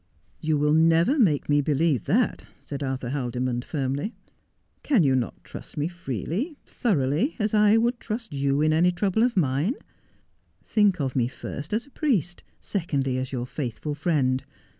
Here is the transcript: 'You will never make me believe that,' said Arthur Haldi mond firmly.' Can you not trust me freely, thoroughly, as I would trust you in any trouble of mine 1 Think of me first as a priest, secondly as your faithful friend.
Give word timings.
'You 0.39 0.57
will 0.57 0.73
never 0.73 1.19
make 1.19 1.47
me 1.47 1.61
believe 1.61 2.05
that,' 2.05 2.47
said 2.59 2.81
Arthur 2.81 3.11
Haldi 3.11 3.37
mond 3.39 3.63
firmly.' 3.63 4.15
Can 4.81 5.03
you 5.03 5.15
not 5.15 5.43
trust 5.43 5.77
me 5.77 5.87
freely, 5.87 6.57
thoroughly, 6.65 7.35
as 7.37 7.53
I 7.53 7.77
would 7.77 7.99
trust 7.99 8.33
you 8.33 8.61
in 8.63 8.73
any 8.73 8.91
trouble 8.91 9.21
of 9.21 9.37
mine 9.37 9.73
1 9.73 9.81
Think 10.63 10.99
of 11.01 11.15
me 11.15 11.27
first 11.27 11.71
as 11.71 11.85
a 11.85 11.91
priest, 11.91 12.43
secondly 12.59 13.19
as 13.19 13.31
your 13.31 13.45
faithful 13.45 13.93
friend. 13.93 14.43